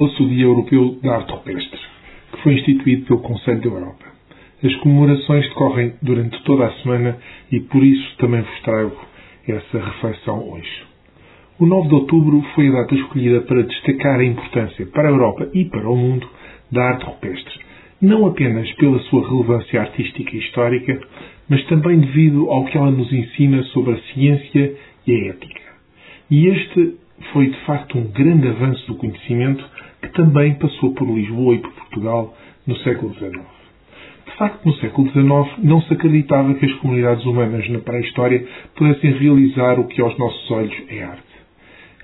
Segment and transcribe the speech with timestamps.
[0.00, 1.78] Ouça o Dia Europeu da Arte Rupestre,
[2.32, 4.06] que foi instituído pelo Conselho da Europa.
[4.64, 7.18] As comemorações decorrem durante toda a semana
[7.52, 8.96] e por isso também vos trago
[9.46, 10.84] essa reflexão hoje.
[11.58, 15.50] O 9 de outubro foi a data escolhida para destacar a importância para a Europa
[15.52, 16.26] e para o mundo
[16.72, 17.60] da arte rupestre,
[18.00, 20.98] não apenas pela sua relevância artística e histórica,
[21.46, 24.76] mas também devido ao que ela nos ensina sobre a ciência
[25.06, 25.60] e a ética.
[26.30, 26.94] E este
[27.32, 29.64] foi de facto um grande avanço do conhecimento
[30.02, 33.32] que também passou por Lisboa e por Portugal no século XIX.
[34.26, 38.44] De facto, no século XIX não se acreditava que as comunidades humanas na pré-história
[38.74, 41.30] pudessem realizar o que aos nossos olhos é arte.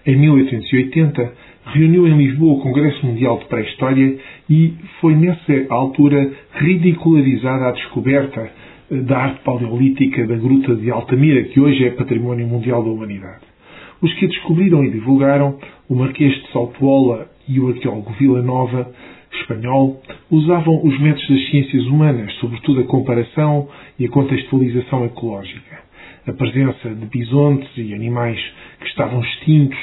[0.07, 1.33] Em 1880,
[1.67, 4.19] reuniu em Lisboa o Congresso Mundial de Pré-História
[4.49, 8.51] e foi nessa altura ridicularizada a descoberta
[8.91, 13.56] eh, da arte paleolítica da Gruta de Altamira, que hoje é Património Mundial da Humanidade.
[14.01, 18.93] Os que a descobriram e divulgaram, o Marquês de Saltola e o arqueólogo Vila Nova,
[19.33, 25.81] espanhol, usavam os métodos das ciências humanas, sobretudo a comparação e a contextualização ecológica.
[26.27, 28.41] A presença de bisontes e animais
[28.81, 29.79] que estavam extintos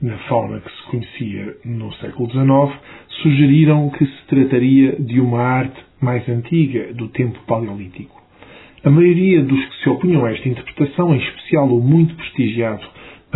[0.00, 2.78] na fauna que se conhecia no século XIX,
[3.22, 8.22] sugeriram que se trataria de uma arte mais antiga, do tempo paleolítico.
[8.84, 12.86] A maioria dos que se opunham a esta interpretação, em especial o muito prestigiado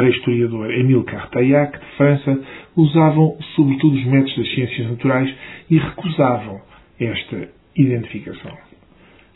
[0.00, 2.40] pré-historiador Émile Cartaillac, de França,
[2.74, 5.34] usavam sobretudo os métodos das ciências naturais
[5.70, 6.62] e recusavam
[6.98, 8.56] esta identificação.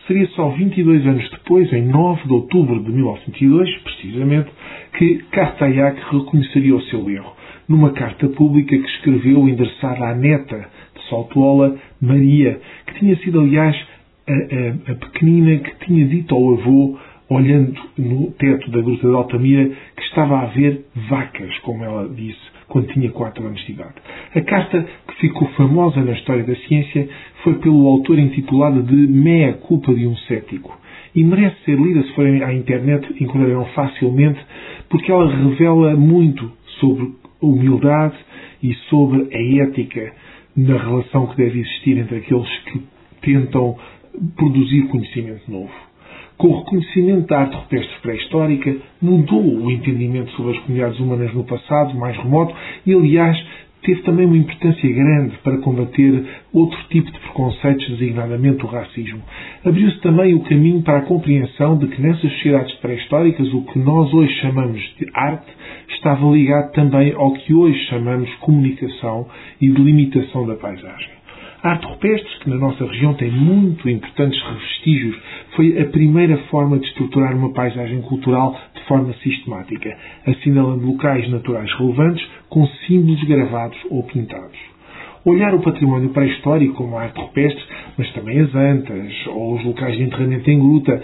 [0.06, 4.50] Seria só 22 anos depois, em 9 de outubro de 1902, precisamente,
[4.96, 7.32] que Cartaillac reconheceria o seu erro,
[7.68, 13.76] numa carta pública que escreveu endereçada à neta de Saltola, Maria, que tinha sido, aliás,
[14.26, 19.14] a, a, a pequenina que tinha dito ao avô olhando no teto da Gruta de
[19.14, 23.94] Altamira, que estava a ver vacas, como ela disse, quando tinha 4 anos de idade.
[24.34, 27.08] A carta, que ficou famosa na história da ciência,
[27.42, 30.78] foi pelo autor intitulada de Meia Culpa de um Cético.
[31.14, 34.40] E merece ser lida, se forem à internet, encontrarão facilmente,
[34.88, 37.12] porque ela revela muito sobre
[37.42, 38.16] a humildade
[38.62, 40.12] e sobre a ética
[40.56, 42.82] na relação que deve existir entre aqueles que
[43.22, 43.76] tentam
[44.36, 45.72] produzir conhecimento novo
[46.36, 51.44] com o reconhecimento da arte rupestre pré-histórica, mudou o entendimento sobre as comunidades humanas no
[51.44, 53.36] passado, mais remoto, e, aliás,
[53.84, 59.22] teve também uma importância grande para combater outro tipo de preconceitos, designadamente o racismo.
[59.64, 64.12] Abriu-se também o caminho para a compreensão de que nessas sociedades pré-históricas o que nós
[64.12, 65.52] hoje chamamos de arte
[65.88, 69.28] estava ligado também ao que hoje chamamos comunicação
[69.60, 71.23] e delimitação da paisagem.
[71.64, 75.16] Arte rupestre, que na nossa região tem muito importantes vestígios,
[75.56, 81.72] foi a primeira forma de estruturar uma paisagem cultural de forma sistemática, assinalando locais naturais
[81.78, 84.58] relevantes com símbolos gravados ou pintados.
[85.24, 87.64] Olhar o património pré-histórico como a arte rupestre,
[87.96, 91.02] mas também as antas ou os locais de enterramento em gruta,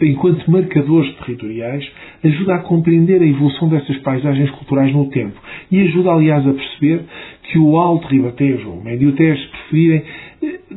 [0.00, 1.86] enquanto marcadores territoriais,
[2.24, 5.38] ajuda a compreender a evolução dessas paisagens culturais no tempo
[5.70, 7.04] e ajuda, aliás, a perceber
[7.48, 10.04] que o Alto Ribatejo, o Médio Tejo, preferirem,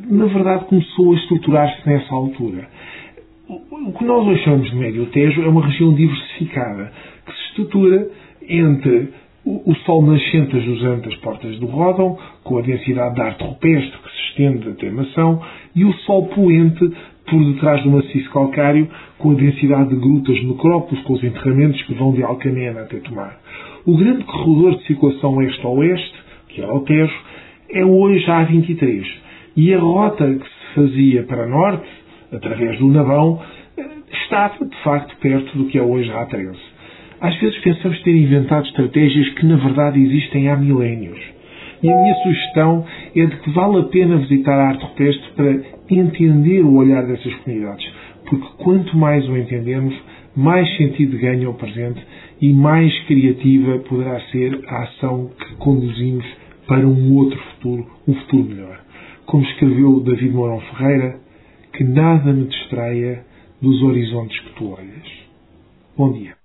[0.09, 2.67] na verdade começou a estruturar-se nessa altura.
[3.47, 6.91] O que nós hoje chamamos de Médio Tejo é uma região diversificada,
[7.25, 8.09] que se estrutura
[8.47, 9.09] entre
[9.43, 14.09] o sol nascente ajusante as portas do Ródão, com a densidade de arte rupestre que
[14.09, 15.41] se estende até Mação,
[15.75, 16.91] e o sol poente
[17.29, 21.93] por detrás do maciço calcário, com a densidade de grutas necrópolis, com os enterramentos que
[21.93, 23.39] vão de Alcamena até Tomar.
[23.85, 26.20] O grande corredor de circulação oeste-oeste
[26.53, 27.13] que era o Tejo,
[27.69, 29.05] é hoje a A23.
[29.55, 31.87] E a rota que se fazia para norte,
[32.31, 33.41] através do Navão,
[34.23, 36.55] estava, de facto, perto do que é hoje a A13.
[37.19, 41.19] Às vezes pensamos ter inventado estratégias que, na verdade, existem há milénios.
[41.83, 42.85] E a minha sugestão
[43.15, 47.33] é de que vale a pena visitar a arte rupestre para entender o olhar dessas
[47.35, 47.87] comunidades.
[48.29, 49.95] Porque quanto mais o entendemos,
[50.35, 52.01] mais sentido ganha o presente
[52.39, 56.25] e mais criativa poderá ser a ação que conduzimos
[56.67, 58.79] para um outro futuro, um futuro melhor.
[59.25, 61.19] Como escreveu David Mourão Ferreira,
[61.73, 63.25] que nada me distraia
[63.61, 65.07] dos horizontes que tu olhas.
[65.95, 66.40] Bom dia.